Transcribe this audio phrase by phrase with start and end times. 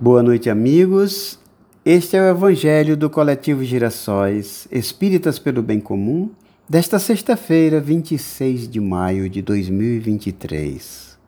[0.00, 1.40] Boa noite, amigos.
[1.84, 6.30] Este é o Evangelho do Coletivo Girassóis Espíritas pelo Bem Comum,
[6.68, 11.18] desta sexta-feira, 26 de maio de 2023.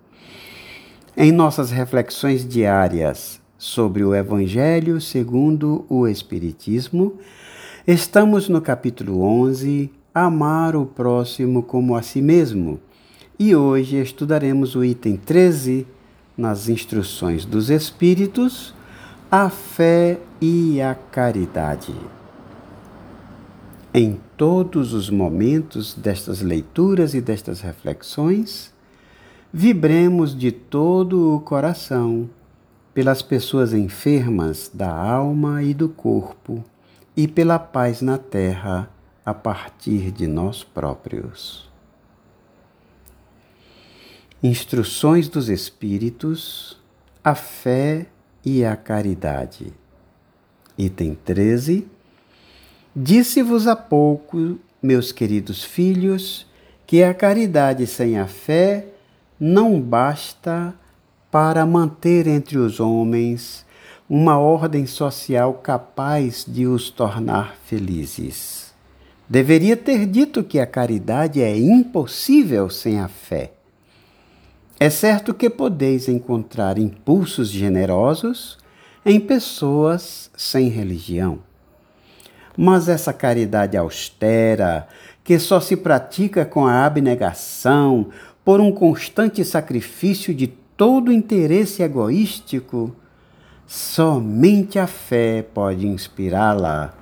[1.17, 7.15] Em nossas reflexões diárias sobre o Evangelho segundo o Espiritismo,
[7.85, 12.79] estamos no capítulo 11, Amar o Próximo como a Si Mesmo,
[13.37, 15.89] e hoje estudaremos o item 13
[16.41, 18.75] nas instruções dos Espíritos
[19.31, 21.95] a fé e a caridade.
[23.95, 28.73] Em todos os momentos destas leituras e destas reflexões,
[29.53, 32.29] vibremos de todo o coração
[32.95, 36.65] pelas pessoas enfermas da alma e do corpo
[37.17, 38.89] e pela paz na terra
[39.25, 41.70] a partir de nós próprios.
[44.43, 46.79] Instruções dos Espíritos,
[47.23, 48.07] a fé
[48.43, 49.71] e a caridade.
[50.79, 51.87] Item 13.
[52.97, 56.47] Disse-vos há pouco, meus queridos filhos,
[56.87, 58.87] que a caridade sem a fé
[59.39, 60.75] não basta
[61.31, 63.67] para manter entre os homens
[64.09, 68.73] uma ordem social capaz de os tornar felizes.
[69.29, 73.53] Deveria ter dito que a caridade é impossível sem a fé.
[74.83, 78.57] É certo que podeis encontrar impulsos generosos
[79.05, 81.41] em pessoas sem religião.
[82.57, 84.89] Mas essa caridade austera,
[85.23, 88.09] que só se pratica com a abnegação,
[88.43, 92.97] por um constante sacrifício de todo interesse egoístico,
[93.67, 96.95] somente a fé pode inspirá-la,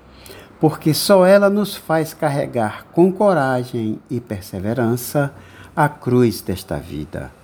[0.58, 5.32] porque só ela nos faz carregar com coragem e perseverança
[5.76, 7.37] a cruz desta vida.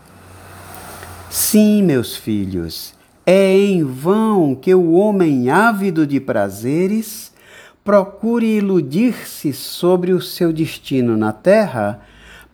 [1.34, 2.94] Sim, meus filhos,
[3.26, 7.32] é em vão que o homem ávido de prazeres
[7.82, 12.00] procure iludir-se sobre o seu destino na terra,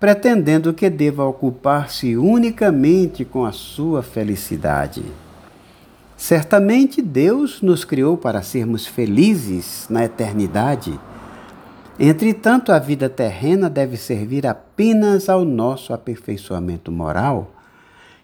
[0.01, 5.05] pretendendo que deva ocupar-se unicamente com a sua felicidade.
[6.17, 10.99] Certamente Deus nos criou para sermos felizes na eternidade.
[11.99, 17.60] Entretanto, a vida terrena deve servir apenas ao nosso aperfeiçoamento moral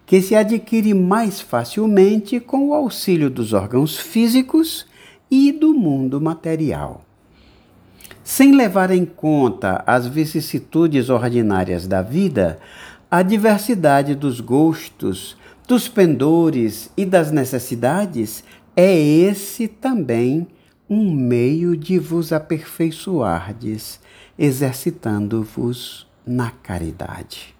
[0.07, 4.87] que se adquire mais facilmente com o auxílio dos órgãos físicos
[5.29, 7.03] e do mundo material.
[8.23, 12.57] Sem levar em conta as vicissitudes ordinárias da vida,
[13.11, 15.35] a diversidade dos gostos,
[15.67, 18.45] dos pendores e das necessidades,
[18.77, 20.47] é esse também
[20.89, 23.99] um meio de vos aperfeiçoardes,
[24.39, 27.53] exercitando-vos na caridade.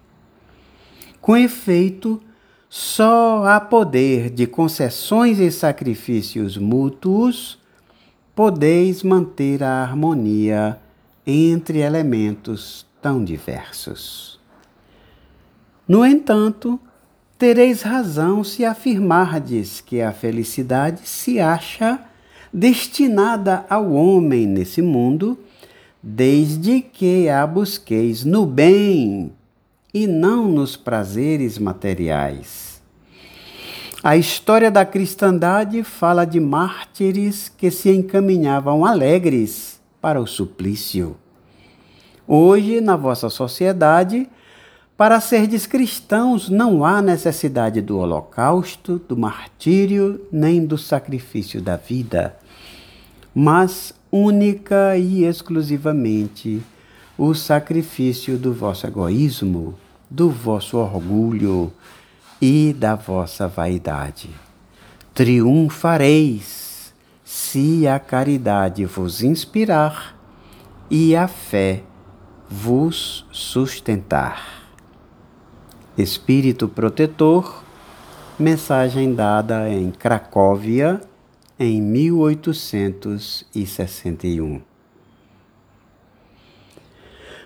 [1.20, 2.22] Com efeito,
[2.68, 7.58] só a poder de concessões e sacrifícios mútuos
[8.34, 10.78] podeis manter a harmonia
[11.26, 14.38] entre elementos tão diversos.
[15.86, 16.78] No entanto,
[17.38, 21.98] tereis razão se afirmardes que a felicidade se acha
[22.52, 25.38] destinada ao homem nesse mundo,
[26.02, 29.32] desde que a busqueis no bem
[29.92, 32.80] e não nos prazeres materiais.
[34.02, 41.16] A história da cristandade fala de mártires que se encaminhavam alegres para o suplício.
[42.26, 44.28] Hoje, na vossa sociedade,
[44.96, 52.36] para serdes cristãos não há necessidade do holocausto, do martírio, nem do sacrifício da vida,
[53.34, 56.62] mas única e exclusivamente
[57.18, 59.74] o sacrifício do vosso egoísmo,
[60.08, 61.70] do vosso orgulho
[62.40, 64.30] e da vossa vaidade.
[65.12, 70.16] Triunfareis se a caridade vos inspirar
[70.88, 71.82] e a fé
[72.48, 74.62] vos sustentar.
[75.98, 77.64] Espírito protetor,
[78.38, 81.00] mensagem dada em Cracóvia
[81.58, 84.67] em 1861.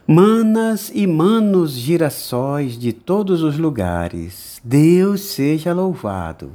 [0.07, 6.51] Manas e manos girassóis de todos os lugares, Deus seja louvado.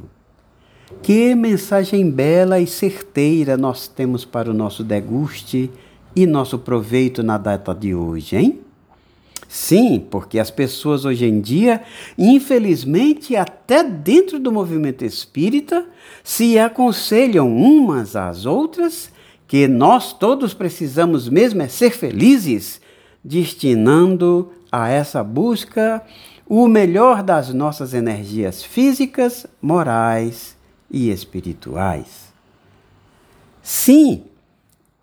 [1.02, 5.72] Que mensagem bela e certeira nós temos para o nosso deguste
[6.14, 8.60] e nosso proveito na data de hoje, hein?
[9.48, 11.82] Sim, porque as pessoas hoje em dia,
[12.18, 15.86] infelizmente, até dentro do movimento espírita,
[16.22, 19.10] se aconselham umas às outras
[19.48, 22.82] que nós todos precisamos mesmo é ser felizes
[23.28, 26.02] destinando a essa busca
[26.48, 30.56] o melhor das nossas energias físicas, morais
[30.90, 32.32] e espirituais.
[33.62, 34.24] Sim,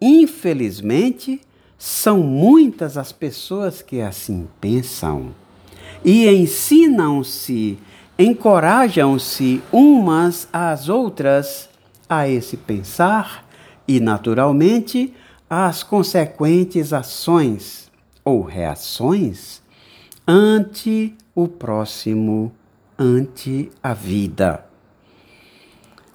[0.00, 1.38] infelizmente,
[1.76, 5.35] são muitas as pessoas que assim pensam
[6.03, 7.79] e ensinam-se,
[8.19, 11.69] encorajam-se umas às outras
[12.09, 13.47] a esse pensar
[13.87, 15.12] e, naturalmente,
[15.49, 17.85] às consequentes ações
[18.25, 19.62] ou reações
[20.26, 22.53] ante o próximo,
[22.99, 24.65] ante a vida.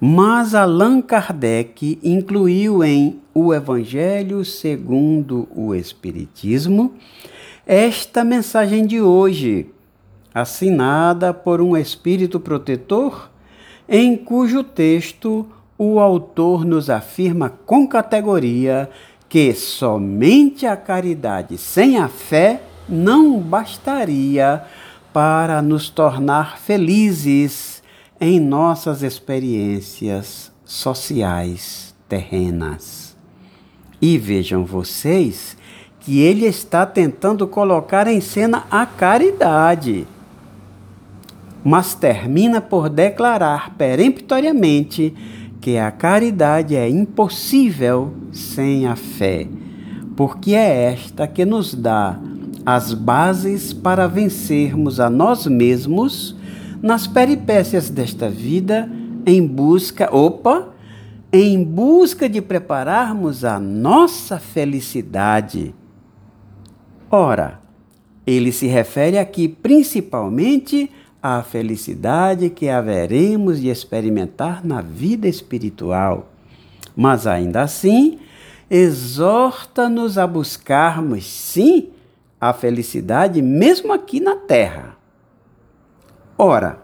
[0.02, 6.96] Mas Allan Kardec incluiu em O Evangelho segundo o Espiritismo
[7.72, 9.70] esta mensagem de hoje,
[10.34, 13.30] assinada por um espírito protetor,
[13.88, 15.46] em cujo texto
[15.78, 18.90] o autor nos afirma com categoria
[19.30, 24.64] que somente a caridade sem a fé não bastaria
[25.14, 27.84] para nos tornar felizes
[28.20, 33.16] em nossas experiências sociais terrenas.
[34.02, 35.56] E vejam vocês
[36.00, 40.08] que ele está tentando colocar em cena a caridade,
[41.64, 45.14] mas termina por declarar peremptoriamente
[45.62, 49.48] que a caridade é impossível sem a fé,
[50.16, 52.20] porque é esta que nos dá
[52.66, 56.36] as bases para vencermos a nós mesmos
[56.82, 58.90] nas peripécias desta vida
[59.26, 60.70] em busca, opa,
[61.32, 65.76] em busca de prepararmos a nossa felicidade.
[67.12, 67.60] Ora,
[68.26, 70.90] ele se refere aqui principalmente
[71.22, 76.30] à felicidade que haveremos de experimentar na vida espiritual.
[76.96, 78.20] Mas ainda assim,
[78.70, 81.90] exorta-nos a buscarmos, sim,
[82.40, 84.96] a felicidade mesmo aqui na terra.
[86.38, 86.82] Ora,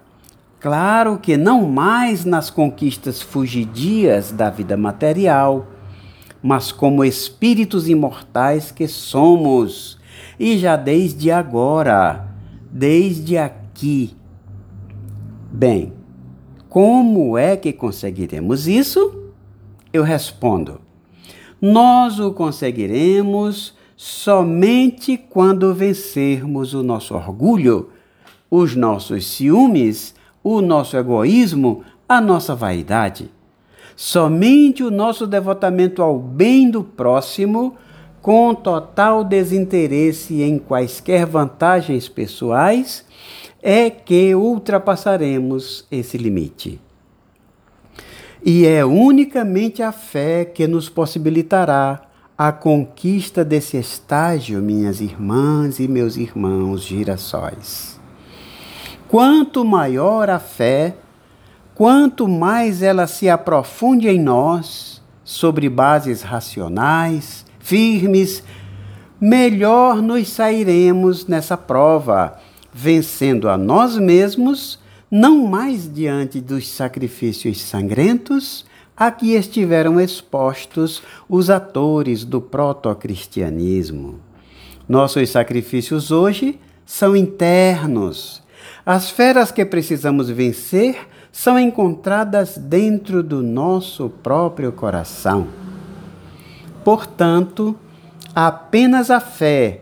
[0.60, 5.68] claro que não mais nas conquistas fugidias da vida material,
[6.44, 9.98] mas como espíritos imortais que somos,
[10.38, 12.28] e já desde agora,
[12.70, 14.16] desde aqui.
[15.58, 15.94] Bem,
[16.68, 19.32] como é que conseguiremos isso?
[19.94, 20.82] Eu respondo:
[21.62, 27.90] nós o conseguiremos somente quando vencermos o nosso orgulho
[28.52, 30.14] os nossos ciúmes,
[30.44, 33.32] o nosso egoísmo, a nossa vaidade.
[33.96, 37.76] Somente o nosso devotamento ao bem do próximo,
[38.22, 43.06] com total desinteresse em quaisquer vantagens pessoais,
[43.68, 46.80] é que ultrapassaremos esse limite.
[48.46, 52.04] E é unicamente a fé que nos possibilitará
[52.38, 58.00] a conquista desse estágio, minhas irmãs e meus irmãos girassóis.
[59.08, 60.98] Quanto maior a fé,
[61.74, 68.44] quanto mais ela se aprofunde em nós, sobre bases racionais, firmes,
[69.20, 72.40] melhor nos sairemos nessa prova,
[72.78, 74.78] vencendo a nós mesmos,
[75.10, 78.66] não mais diante dos sacrifícios sangrentos
[78.98, 84.20] a que estiveram expostos os atores do proto-cristianismo.
[84.88, 88.44] Nossos sacrifícios hoje são internos
[88.86, 95.48] as feras que precisamos vencer são encontradas dentro do nosso próprio coração.
[96.84, 97.76] Portanto,
[98.34, 99.82] apenas a fé,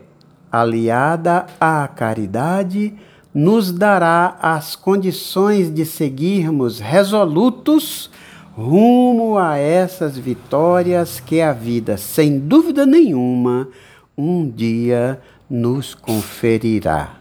[0.60, 2.94] aliada à caridade,
[3.34, 8.08] nos dará as condições de seguirmos resolutos
[8.56, 13.68] rumo a essas vitórias que a vida, sem dúvida nenhuma,
[14.16, 15.20] um dia
[15.50, 17.16] nos conferirá.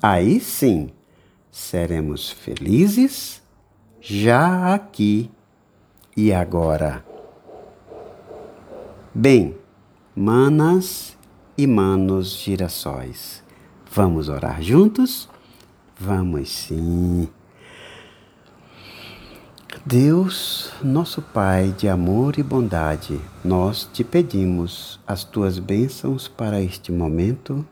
[0.00, 0.90] Aí sim
[1.50, 3.42] seremos felizes
[4.00, 5.28] já aqui
[6.16, 7.04] e agora.
[9.12, 9.56] Bem,
[10.14, 11.13] manas
[11.56, 13.42] e manos girassóis,
[13.90, 15.28] vamos orar juntos?
[15.98, 17.28] Vamos sim.
[19.86, 26.90] Deus, nosso Pai de amor e bondade, nós te pedimos as tuas bênçãos para este
[26.90, 27.64] momento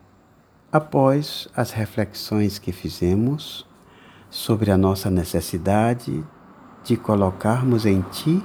[0.71, 3.65] após as reflexões que fizemos
[4.29, 6.23] sobre a nossa necessidade
[6.83, 8.41] de colocarmos em Ti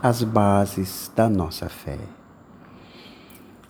[0.00, 1.98] as bases da nossa fé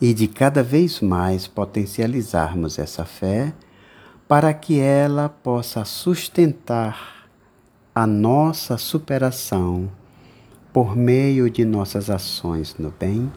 [0.00, 3.52] e de cada vez mais potencializarmos essa fé
[4.28, 7.28] para que ela possa sustentar
[7.94, 9.90] a nossa superação
[10.72, 13.32] por meio de nossas ações no bem,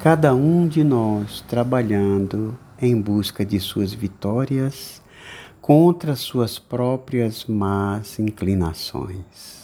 [0.00, 5.00] cada um de nós trabalhando em busca de suas vitórias,
[5.60, 9.62] contra suas próprias más inclinações.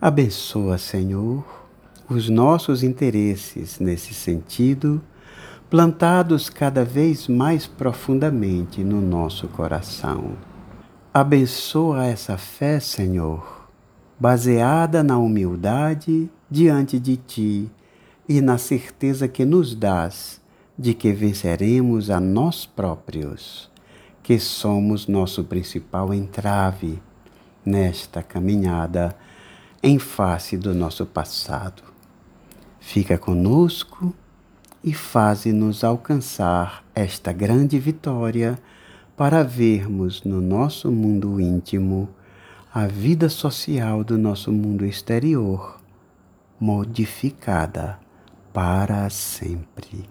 [0.00, 1.63] Abençoa, Senhor,
[2.08, 5.02] os nossos interesses nesse sentido,
[5.70, 10.32] plantados cada vez mais profundamente no nosso coração.
[11.12, 13.68] Abençoa essa fé, Senhor,
[14.18, 17.70] baseada na humildade diante de Ti
[18.28, 20.40] e na certeza que nos dás
[20.78, 23.70] de que venceremos a nós próprios,
[24.22, 27.00] que somos nosso principal entrave
[27.64, 29.16] nesta caminhada
[29.82, 31.93] em face do nosso passado.
[32.86, 34.14] Fica conosco
[34.84, 38.58] e faze-nos alcançar esta grande vitória
[39.16, 42.08] para vermos no nosso mundo íntimo
[42.72, 45.80] a vida social do nosso mundo exterior
[46.60, 47.98] modificada
[48.52, 50.08] para sempre.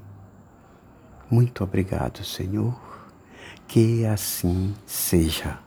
[1.29, 2.75] Muito obrigado, Senhor,
[3.67, 5.62] que assim seja.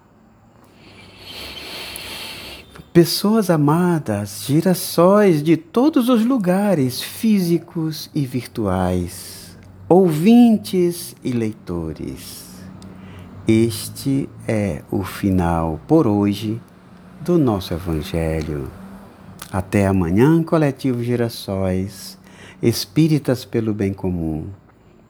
[2.96, 9.54] Pessoas amadas, girassóis de todos os lugares físicos e virtuais,
[9.86, 12.46] ouvintes e leitores.
[13.46, 16.58] Este é o final por hoje
[17.20, 18.70] do nosso Evangelho.
[19.52, 22.16] Até amanhã, coletivo Girassóis,
[22.62, 24.46] espíritas pelo bem comum.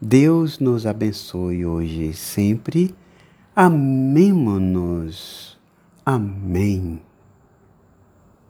[0.01, 2.93] Deus nos abençoe hoje e sempre.
[3.55, 5.57] Amemo-nos.
[6.05, 7.06] Amém.